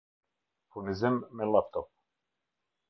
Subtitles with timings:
[0.77, 1.91] Furnizim me llaptop